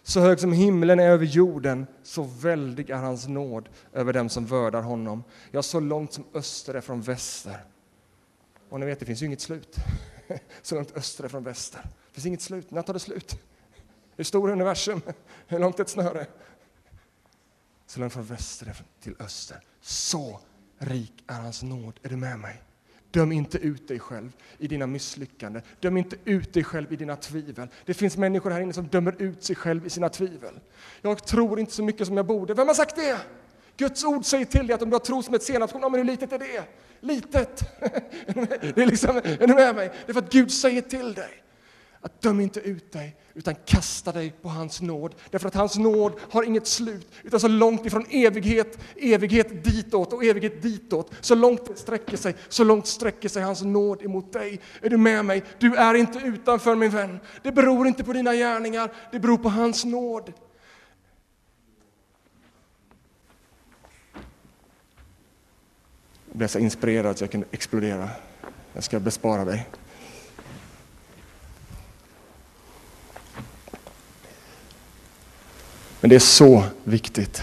[0.02, 4.46] Så hög som himlen är över jorden, så väldig är hans nåd över dem som
[4.46, 5.24] vördar honom.
[5.50, 7.64] Ja, så långt som öster är från väster.
[8.68, 9.76] Och ni vet, det finns ju inget slut.
[10.62, 11.80] Så långt öster är från väster.
[11.82, 12.70] Det finns inget slut.
[12.70, 13.40] När tar det slut?
[14.16, 15.02] Hur stor är universum?
[15.46, 16.26] Hur långt är ett snöre?
[17.86, 19.60] Så långt från väster till öster.
[19.80, 20.40] Så
[20.78, 22.00] rik är hans nåd.
[22.02, 22.62] Är du med mig?
[23.12, 25.62] Döm inte ut dig själv i dina misslyckanden.
[25.80, 27.68] Döm inte ut dig själv i dina tvivel.
[27.84, 30.60] Det finns människor här inne som dömer ut sig själv i sina tvivel.
[31.02, 32.54] Jag tror inte så mycket som jag borde.
[32.54, 33.18] Vem har sagt det?
[33.76, 36.04] Guds ord säger till dig att om du har tro som ett senapskorn, men hur
[36.04, 36.64] litet är det?
[37.00, 37.64] Litet!
[38.74, 39.90] det är liksom, är du med mig?
[40.06, 41.42] Det är för att Gud säger till dig
[42.02, 45.14] att döm inte ut dig, utan kasta dig på hans nåd.
[45.30, 50.24] Därför att hans nåd har inget slut, utan så långt ifrån evighet, evighet ditåt och
[50.24, 54.60] evighet ditåt, så långt det sträcker sig, så långt sträcker sig hans nåd emot dig.
[54.80, 55.42] Är du med mig?
[55.58, 57.20] Du är inte utanför min vän.
[57.42, 60.32] Det beror inte på dina gärningar, det beror på hans nåd.
[66.28, 68.08] Jag blev så inspirerad att jag kunde explodera.
[68.72, 69.68] Jag ska bespara dig.
[76.02, 77.42] Men det är så viktigt.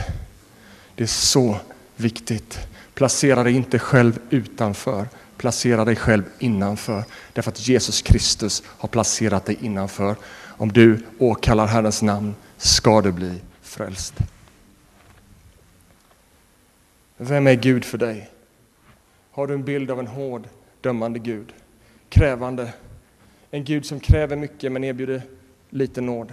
[0.95, 1.57] Det är så
[1.95, 2.67] viktigt.
[2.93, 5.07] Placera dig inte själv utanför.
[5.37, 7.03] Placera dig själv innanför.
[7.33, 10.15] Därför att Jesus Kristus har placerat dig innanför.
[10.45, 14.13] Om du åkallar Herrens namn ska du bli frälst.
[17.17, 18.29] Vem är Gud för dig?
[19.31, 20.47] Har du en bild av en hård,
[20.81, 21.53] dömande Gud?
[22.09, 22.73] Krävande.
[23.51, 25.21] En Gud som kräver mycket men erbjuder
[25.69, 26.31] lite nåd.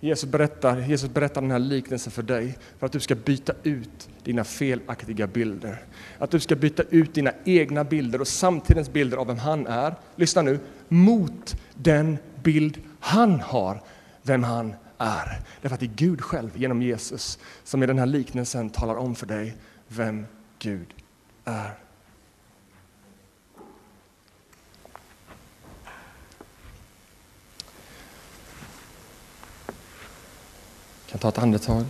[0.00, 4.08] Jesus berättar, Jesus berättar den här liknelsen för dig för att du ska byta ut
[4.22, 5.82] dina felaktiga bilder.
[6.18, 9.94] Att du ska byta ut dina egna bilder och samtidens bilder av vem han är,
[10.16, 10.58] lyssna nu,
[10.88, 13.82] mot den bild han har,
[14.22, 15.40] vem han är.
[15.62, 19.14] Därför att det är Gud själv genom Jesus som i den här liknelsen talar om
[19.14, 19.56] för dig
[19.88, 20.26] vem
[20.58, 20.94] Gud
[21.44, 21.87] är.
[31.10, 31.84] Kan ta ett andetag.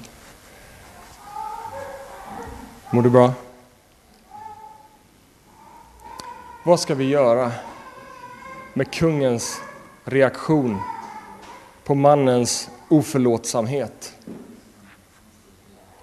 [2.91, 3.33] Mår du bra?
[6.65, 7.53] Vad ska vi göra
[8.75, 9.61] med kungens
[10.05, 10.81] reaktion
[11.85, 14.15] på mannens oförlåtsamhet?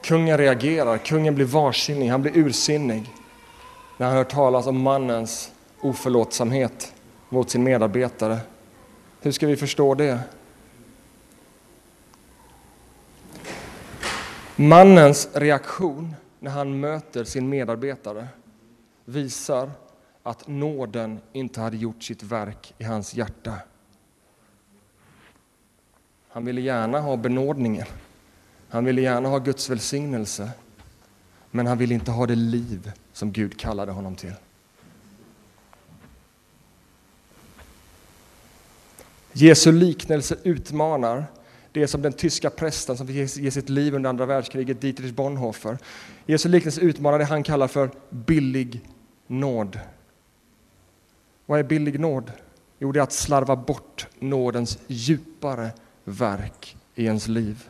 [0.02, 3.10] Kungen reagerar, kungen blir varsinnig, han blir ursinnig
[3.98, 5.52] när han hör talas om mannens
[5.82, 6.94] oförlåtsamhet
[7.30, 8.38] mot sin medarbetare.
[9.22, 10.20] Hur ska vi förstå det?
[14.58, 18.28] Mannens reaktion när han möter sin medarbetare
[19.06, 19.72] visar
[20.24, 23.54] att nåden inte hade gjort sitt verk i hans hjärta.
[26.30, 27.88] Han ville gärna ha benådningen.
[28.70, 30.52] Han ville gärna ha Guds välsignelse.
[31.52, 34.34] Men han ville inte ha det liv som Gud kallade honom till.
[39.34, 41.26] Jesu liknelse utmanar
[41.76, 45.14] det är som den tyska prästen som fick ge sitt liv under andra världskriget, Dietrich
[45.14, 45.78] Bonhoeffer.
[46.26, 48.82] Jesu liknelse utmanar det han kallar för billig
[49.28, 49.80] nåd.
[51.46, 52.32] Vad är billig nåd?
[52.80, 55.70] Jo, det är att slarva bort nådens djupare
[56.04, 57.70] verk i ens liv.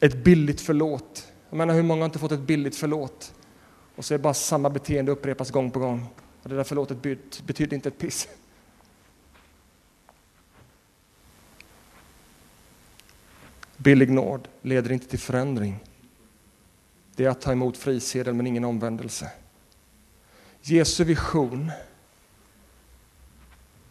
[0.00, 1.32] Ett billigt förlåt.
[1.50, 3.34] Jag menar, hur många har inte fått ett billigt förlåt?
[3.96, 6.06] Och så är bara samma beteende upprepas gång på gång.
[6.42, 6.98] Och det där förlåtet
[7.46, 8.28] betyder inte ett piss.
[13.82, 15.84] Billig nåd leder inte till förändring.
[17.16, 19.30] Det är att ta emot frisedel men ingen omvändelse.
[20.62, 21.72] Jesu vision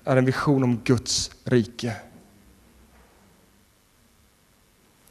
[0.03, 1.95] är en vision om Guds rike.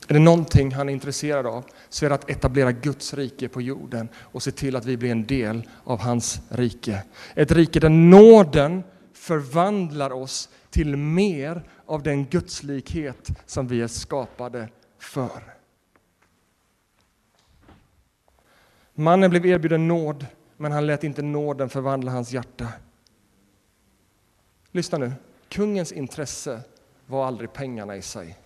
[0.09, 3.63] Är det någonting han är intresserad av så är det att etablera Guds rike på
[3.63, 7.03] jorden och se till att vi blir en del av hans rike.
[7.35, 8.83] Ett rike där nåden
[9.29, 15.43] förvandlar oss till mer av den gudslikhet som vi är skapade för.
[18.95, 22.69] Mannen blev erbjuden nåd, men han lät inte nåden förvandla hans hjärta.
[24.71, 25.13] Lyssna nu.
[25.49, 26.61] Kungens intresse
[27.07, 28.39] var aldrig pengarna i sig.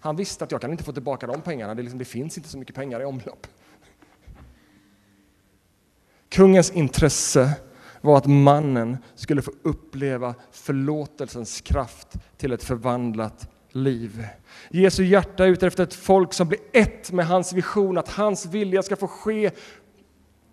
[0.00, 2.48] Han visste att jag kan inte få tillbaka de pengarna, det, liksom, det finns inte
[2.48, 3.46] så mycket pengar i omlopp.
[6.28, 7.52] Kungens intresse
[8.06, 14.26] var att mannen skulle få uppleva förlåtelsens kraft till ett förvandlat liv.
[14.70, 18.46] Jesu hjärta är ute efter ett folk som blir ett med hans vision, att hans
[18.46, 19.50] vilja ska få ske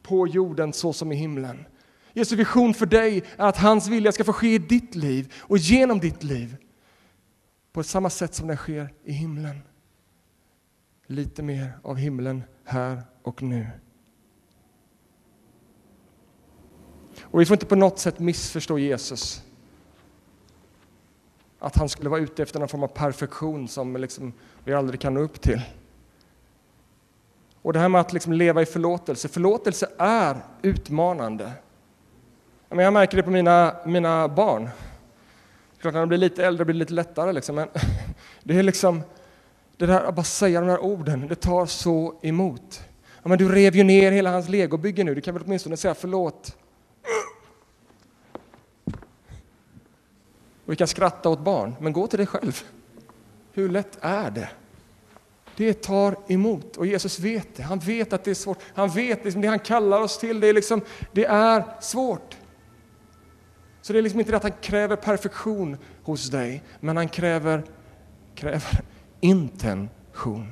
[0.03, 1.65] på jorden så som i himlen.
[2.13, 5.57] Jesu vision för dig är att hans vilja ska få ske i ditt liv och
[5.57, 6.55] genom ditt liv
[7.73, 9.59] på samma sätt som den sker i himlen.
[11.07, 13.67] Lite mer av himlen här och nu.
[17.23, 19.41] Och vi får inte på något sätt missförstå Jesus.
[21.59, 24.33] Att han skulle vara ute efter någon form av perfektion som liksom
[24.63, 25.61] vi aldrig kan nå upp till.
[27.61, 29.27] Och det här med att liksom leva i förlåtelse.
[29.27, 31.51] Förlåtelse är utmanande.
[32.69, 34.69] Jag märker det på mina, mina barn.
[35.81, 37.31] Klart när de blir lite äldre blir det lite lättare.
[37.31, 37.55] Liksom.
[37.55, 37.67] Men
[38.43, 39.01] det är liksom,
[39.77, 42.81] det där att bara säga de där orden, det tar så emot.
[43.23, 45.93] Ja, men du rev ju ner hela hans legobygge nu, du kan väl åtminstone säga
[45.93, 46.57] förlåt.
[50.65, 52.63] Och vi kan skratta åt barn, men gå till dig själv.
[53.51, 54.49] Hur lätt är det?
[55.57, 57.63] Det tar emot och Jesus vet det.
[57.63, 58.57] Han vet att det är svårt.
[58.73, 60.39] Han vet liksom det han kallar oss till.
[60.39, 62.37] Det är, liksom, det är svårt.
[63.81, 67.63] Så det är liksom inte det att han kräver perfektion hos dig, men han kräver,
[68.35, 68.81] kräver
[69.19, 70.51] intention.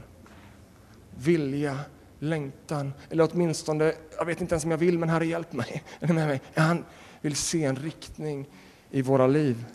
[1.17, 1.79] Vilja,
[2.19, 5.83] längtan, eller åtminstone, jag vet inte ens om jag vill, men Herre hjälp mig.
[5.99, 6.41] Är med mig?
[6.55, 6.85] Han
[7.21, 8.49] vill se en riktning
[8.89, 9.65] i våra liv.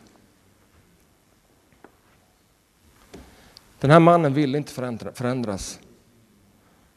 [3.80, 4.72] Den här mannen ville inte
[5.14, 5.80] förändras.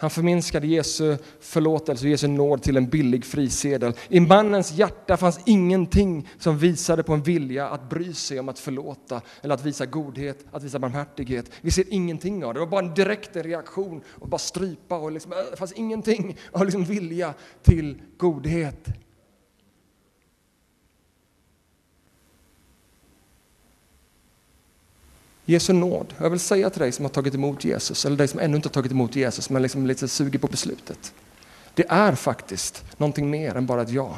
[0.02, 3.94] Han förminskade Jesu förlåtelse och Jesu nåd till en billig frisedel.
[4.10, 8.60] I mannens hjärta fanns ingenting som visade på en vilja att bry sig om att
[8.60, 11.52] förlåta eller att visa godhet, att visa barmhärtighet.
[11.62, 12.60] Vi ser ingenting av det.
[12.60, 16.38] Det var bara en direkt reaktion och bara strypa och liksom, äh, det fanns ingenting
[16.52, 18.88] av liksom vilja till godhet.
[25.50, 26.14] Jesu nåd.
[26.18, 28.70] Jag vill säga till dig som har tagit emot Jesus, eller dig som ännu inte
[28.70, 31.14] har tagit emot Jesus, men liksom lite suger på beslutet.
[31.74, 34.18] Det är faktiskt någonting mer än bara ett ja.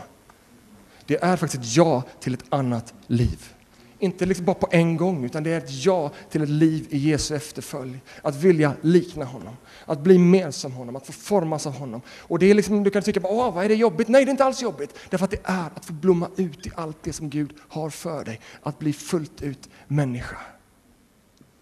[1.05, 3.53] Det är faktiskt ett ja till ett annat liv.
[3.99, 6.97] Inte liksom bara på en gång, utan det är ett ja till ett liv i
[6.97, 7.99] Jesu efterföljd.
[8.21, 9.53] Att vilja likna honom,
[9.85, 12.01] att bli mer som honom, att få formas av honom.
[12.19, 14.07] Och det är liksom, du kan tycka, Åh, vad är det jobbigt?
[14.07, 14.95] Nej, det är inte alls jobbigt.
[15.09, 18.25] Därför att det är att få blomma ut i allt det som Gud har för
[18.25, 18.39] dig.
[18.63, 20.37] Att bli fullt ut människa.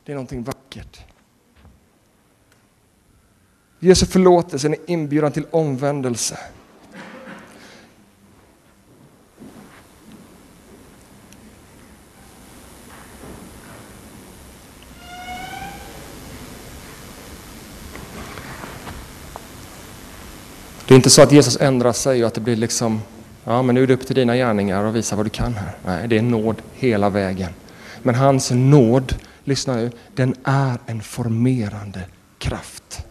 [0.10, 1.00] Det är någonting vackert.
[3.80, 6.40] Jesu förlåtelse är en inbjudan till omvändelse.
[20.88, 23.02] Det är inte så att Jesus ändrar sig och att det blir liksom,
[23.44, 25.72] ja men nu är det upp till dina gärningar och visa vad du kan här.
[25.86, 27.52] Nej, det är nåd hela vägen.
[28.04, 29.16] Men hans nåd
[29.50, 32.06] lyssna nu, den är en formerande
[32.38, 33.06] kraft.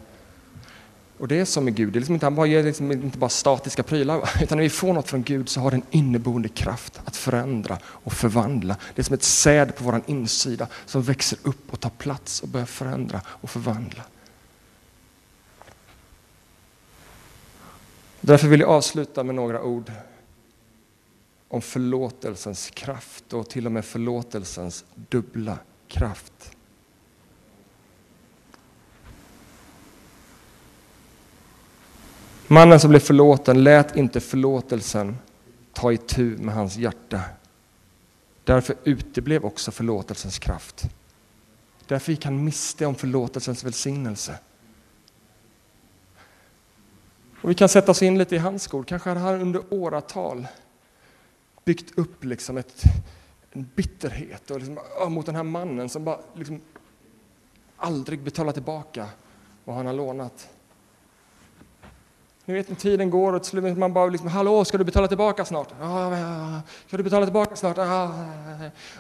[1.19, 3.19] Och det är som med Gud, det är liksom inte, han bara ger liksom inte
[3.19, 7.01] bara statiska prylar, utan när vi får något från Gud så har den inneboende kraft
[7.05, 8.77] att förändra och förvandla.
[8.95, 12.49] Det är som ett säd på vår insida som växer upp och tar plats och
[12.49, 14.03] börjar förändra och förvandla.
[18.21, 19.93] Därför vill jag avsluta med några ord
[21.49, 26.57] om förlåtelsens kraft och till och med förlåtelsens dubbla kraft.
[32.47, 35.17] Mannen som blev förlåten lät inte förlåtelsen
[35.73, 37.21] ta itu med hans hjärta.
[38.45, 40.89] Därför uteblev också förlåtelsens kraft.
[41.87, 44.39] Därför gick han miste om förlåtelsens välsignelse.
[47.41, 48.85] Och vi kan sätta oss in lite i hans skor.
[48.85, 50.47] Kanske hade han under åratal
[51.65, 52.83] byggt upp liksom ett,
[53.53, 56.61] en bitterhet och liksom, ah, mot den här mannen som bara liksom
[57.77, 59.09] aldrig betalar tillbaka
[59.65, 60.49] vad han har lånat.
[62.45, 65.09] Ni vet när tiden går och till slut man bara liksom, hallå, ska du betala
[65.09, 65.69] tillbaka snart?
[66.87, 67.79] Ska du betala tillbaka snart?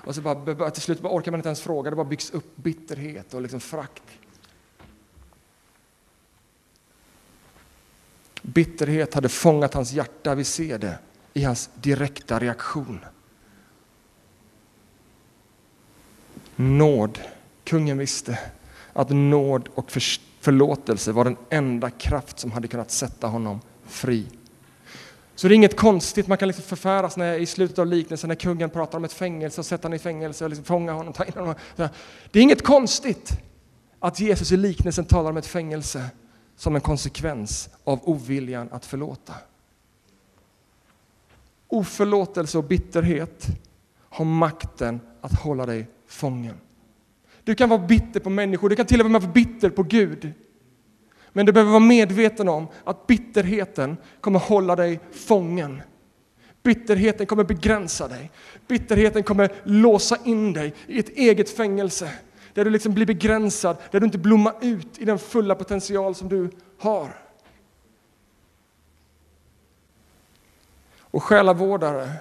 [0.04, 2.56] Och så bara, till slut bara orkar man inte ens fråga, det bara byggs upp
[2.56, 4.02] bitterhet och liksom frakt.
[8.42, 10.98] Bitterhet hade fångat hans hjärta, vi ser det
[11.34, 13.00] i hans direkta reaktion.
[16.60, 17.18] Nåd.
[17.64, 18.38] Kungen visste
[18.92, 19.90] att nåd och
[20.40, 24.26] förlåtelse var den enda kraft som hade kunnat sätta honom fri.
[25.34, 28.34] Så det är inget konstigt, man kan liksom förfäras när, i slutet av liknelsen när
[28.34, 31.24] kungen pratar om ett fängelse och sätta honom i fängelse och liksom fånga honom, ta
[31.24, 31.54] in honom.
[32.30, 33.32] Det är inget konstigt
[33.98, 36.04] att Jesus i liknelsen talar om ett fängelse
[36.56, 39.34] som en konsekvens av oviljan att förlåta.
[41.68, 43.46] Oförlåtelse och bitterhet
[44.08, 46.54] har makten att hålla dig fången.
[47.44, 50.32] Du kan vara bitter på människor, du kan till och med vara bitter på Gud.
[51.32, 55.82] Men du behöver vara medveten om att bitterheten kommer hålla dig fången.
[56.62, 58.30] Bitterheten kommer begränsa dig.
[58.68, 62.10] Bitterheten kommer låsa in dig i ett eget fängelse
[62.54, 66.28] där du liksom blir begränsad, där du inte blommar ut i den fulla potential som
[66.28, 67.08] du har.
[71.00, 72.12] Och själavårdare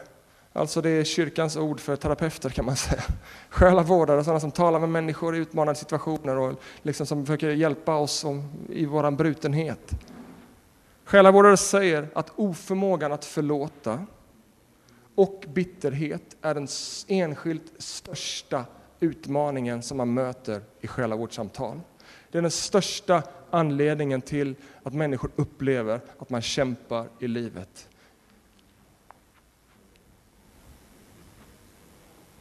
[0.58, 3.04] Alltså det är kyrkans ord för terapeuter kan man säga.
[3.50, 8.26] Själavårdare, sådana som talar med människor i utmanande situationer och liksom som försöker hjälpa oss
[8.70, 9.92] i vår brutenhet.
[11.06, 14.06] Själavårdare säger att oförmågan att förlåta
[15.16, 16.68] och bitterhet är den
[17.08, 18.66] enskilt största
[19.00, 21.82] utmaningen som man möter i själavårdssamtal.
[22.32, 27.90] Det är den största anledningen till att människor upplever att man kämpar i livet.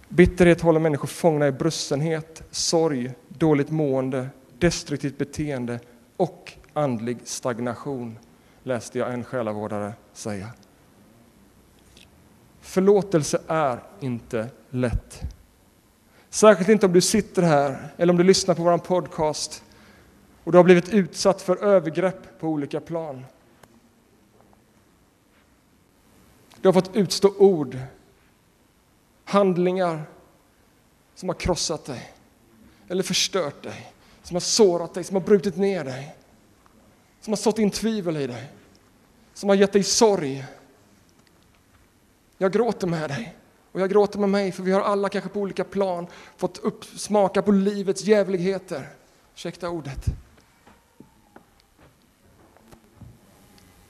[0.09, 4.28] Bitterhet håller människor fångna i brussenhet, sorg, dåligt mående,
[4.59, 5.80] destruktivt beteende
[6.16, 8.18] och andlig stagnation,
[8.62, 10.51] läste jag en själavårdare säga.
[12.61, 15.22] Förlåtelse är inte lätt.
[16.30, 19.64] Särskilt inte om du sitter här eller om du lyssnar på vår podcast
[20.45, 23.24] och du har blivit utsatt för övergrepp på olika plan.
[26.61, 27.78] Du har fått utstå ord
[29.27, 30.05] handlingar
[31.14, 32.12] som har krossat dig
[32.89, 36.16] eller förstört dig, som har sårat dig, som har brutit ner dig.
[37.20, 38.53] som har sått in tvivel i dig,
[39.35, 40.45] som har gett dig sorg.
[42.39, 43.37] Jag gråter med dig
[43.72, 46.07] och jag gråter med mig, för vi har alla kanske på olika plan
[46.37, 48.89] fått uppsmaka på livets jävligheter.
[49.35, 50.07] Ursäkta ordet.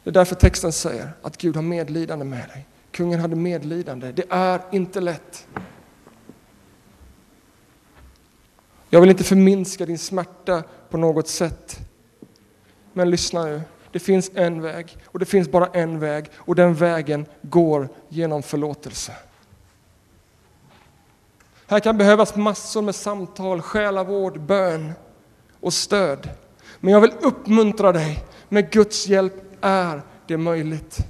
[0.03, 2.67] Det är därför texten säger att Gud har medlidande med dig.
[2.97, 4.13] Kungen hade medlidande.
[4.13, 5.47] Det är inte lätt.
[8.89, 11.79] Jag vill inte förminska din smärta på något sätt.
[12.93, 13.61] Men lyssna nu.
[13.93, 18.43] Det finns en väg och det finns bara en väg och den vägen går genom
[18.43, 19.13] förlåtelse.
[21.67, 24.93] Här kan behövas massor med samtal, själavård, bön
[25.61, 26.31] och stöd.
[26.81, 31.07] Men jag vill uppmuntra dig, med Guds hjälp är det möjligt.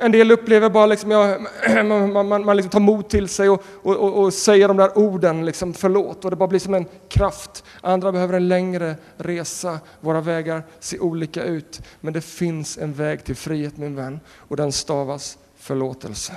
[0.00, 1.38] En del upplever bara liksom, ja,
[1.84, 4.98] man, man, man liksom tar mod till sig och, och, och, och, säger de där
[4.98, 7.64] orden, liksom, förlåt, och det bara blir som en kraft.
[7.80, 9.78] Andra behöver en längre resa.
[10.00, 14.56] Våra vägar ser olika ut, men det finns en väg till frihet min vän, och
[14.56, 16.32] den stavas förlåtelse.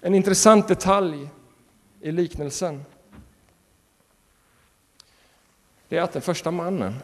[0.00, 1.28] En intressant detalj
[2.00, 2.84] i liknelsen
[5.88, 6.94] det är att den första mannen,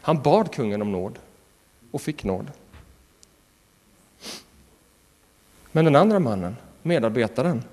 [0.00, 1.18] han bad kungen om nåd
[1.98, 2.50] och fick nåd.
[5.72, 7.64] Men den andra mannen, medarbetaren,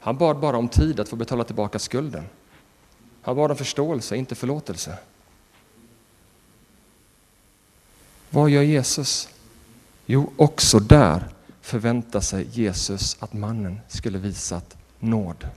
[0.00, 2.24] han bad bara om tid att få betala tillbaka skulden.
[3.22, 4.98] Han bad om förståelse, inte förlåtelse.
[8.30, 9.28] Vad gör Jesus?
[10.06, 11.28] Jo, också där
[11.60, 15.48] förväntar sig Jesus att mannen skulle visat nåd.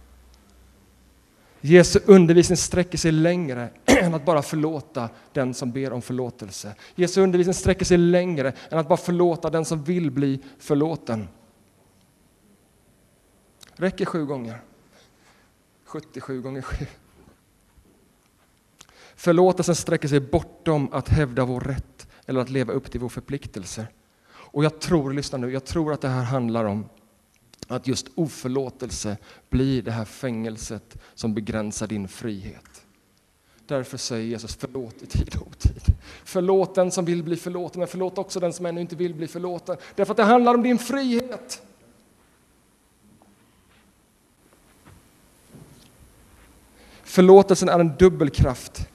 [1.68, 6.76] Jesu undervisning sträcker sig längre än att bara förlåta den som ber om förlåtelse.
[6.96, 11.28] Jesu undervisning sträcker sig längre än att bara förlåta den som vill bli förlåten.
[13.76, 14.62] Räcker sju gånger.
[15.86, 16.86] 77 gånger sju.
[19.16, 23.88] Förlåtelsen sträcker sig bortom att hävda vår rätt eller att leva upp till vår förpliktelse.
[24.30, 26.86] Och jag tror, lyssna nu, jag tror att det här handlar om
[27.68, 29.18] att just oförlåtelse
[29.50, 32.86] blir det här fängelset som begränsar din frihet.
[33.66, 35.82] Därför säger Jesus förlåt i tid och otid.
[36.24, 39.28] Förlåt den som vill bli förlåten, men förlåt också den som ännu inte vill bli
[39.28, 39.78] förlåten.
[39.96, 41.62] Därför att det handlar om din frihet.
[47.04, 48.90] Förlåtelsen är en dubbelkraft.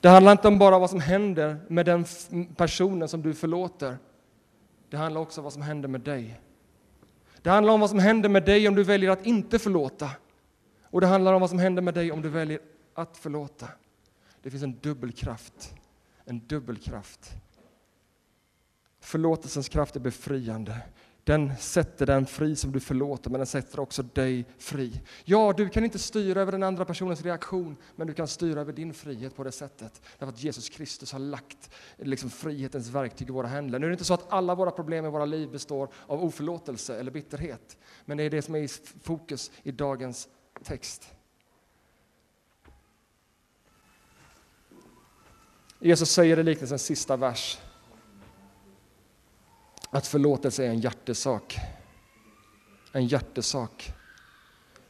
[0.00, 2.04] Det handlar inte om bara vad som händer med den
[2.56, 3.98] personen som du förlåter.
[4.90, 6.40] Det handlar också om vad som händer med dig.
[7.42, 10.10] Det handlar om vad som händer med dig om du väljer att inte förlåta.
[10.82, 12.60] Och det handlar om vad som händer med dig om du väljer
[12.94, 13.68] att förlåta.
[14.42, 15.74] Det finns en dubbelkraft.
[16.24, 17.30] En dubbelkraft.
[19.00, 20.76] Förlåtelsens kraft är befriande.
[21.28, 25.00] Den sätter den fri som du förlåter, men den sätter också dig fri.
[25.24, 28.72] Ja, du kan inte styra över den andra personens reaktion, men du kan styra över
[28.72, 30.02] din frihet på det sättet.
[30.18, 33.78] Därför att Jesus Kristus har lagt liksom, frihetens verktyg i våra händer.
[33.78, 37.00] Nu är det inte så att alla våra problem i våra liv består av oförlåtelse
[37.00, 38.68] eller bitterhet, men det är det som är i
[39.02, 40.28] fokus i dagens
[40.64, 41.10] text.
[45.80, 47.58] Jesus säger i liknelsens sista vers
[49.90, 51.56] att förlåtelse är en hjärtesak.
[52.92, 53.92] En hjärtesak.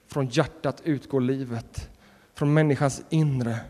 [0.06, 1.90] Från hjärtat utgår livet,
[2.34, 3.60] från människans inre.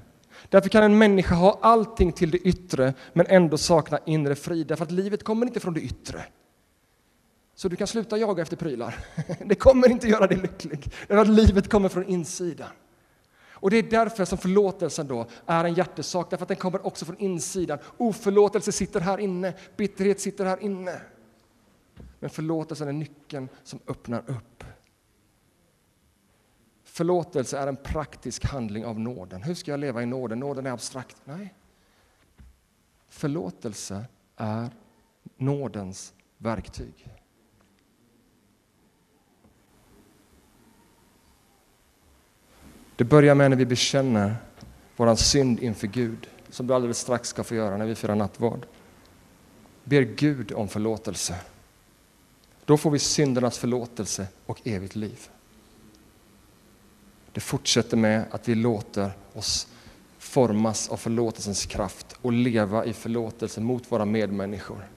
[0.49, 4.85] Därför kan en människa ha allting till det yttre men ändå sakna inre frid, därför
[4.85, 6.25] att livet kommer inte från det yttre.
[7.55, 8.99] Så du kan sluta jaga efter prylar.
[9.47, 12.69] Det kommer inte göra dig lycklig, därför att livet kommer från insidan.
[13.61, 17.05] Och det är därför som förlåtelsen då är en hjärtesak, därför att den kommer också
[17.05, 17.79] från insidan.
[17.97, 21.01] Oförlåtelse sitter här inne, bitterhet sitter här inne.
[22.19, 24.65] Men förlåtelsen är nyckeln som öppnar upp.
[26.85, 29.43] Förlåtelse är en praktisk handling av nåden.
[29.43, 30.41] Hur ska jag leva i nåden?
[30.41, 31.17] Nåden är abstrakt.
[31.25, 31.55] Nej.
[33.09, 34.05] Förlåtelse
[34.37, 34.71] är
[35.37, 37.09] nådens verktyg.
[42.97, 44.37] Det börjar med när vi bekänner
[44.97, 48.67] vår synd inför Gud, som du alldeles strax ska få göra när vi firar nattvard.
[49.85, 51.35] Ber Gud om förlåtelse.
[52.69, 55.29] Då får vi syndernas förlåtelse och evigt liv.
[57.33, 59.69] Det fortsätter med att vi låter oss
[60.19, 64.89] formas av förlåtelsens kraft och leva i förlåtelse mot våra medmänniskor.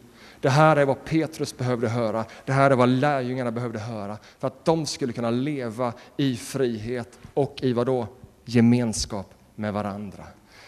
[0.41, 4.47] Det här är vad Petrus behövde höra, det här är vad lärjungarna behövde höra för
[4.47, 8.07] att de skulle kunna leva i frihet och i vad då?
[8.45, 10.24] Gemenskap med varandra.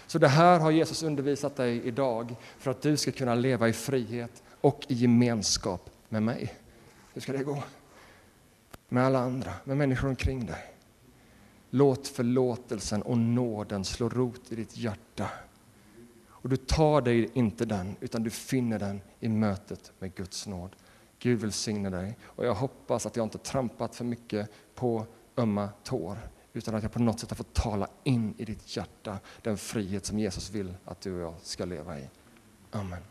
[0.07, 3.73] Så det här har Jesus undervisat dig idag för att du ska kunna leva i
[3.73, 6.53] frihet och i gemenskap med mig.
[7.13, 7.63] Hur ska det gå?
[8.89, 10.73] Med alla andra, med människor omkring dig.
[11.69, 15.29] Låt förlåtelsen och nåden slå rot i ditt hjärta.
[16.27, 20.75] Och du tar dig inte den, utan du finner den i mötet med Guds nåd.
[21.19, 22.17] Gud välsigne dig.
[22.23, 25.05] Och jag hoppas att jag inte trampat för mycket på
[25.37, 26.17] ömma tår,
[26.53, 30.05] utan att jag på något sätt har fått tala in i ditt hjärta den frihet
[30.05, 32.09] som Jesus vill att du och jag ska leva i.
[32.71, 33.01] Amen.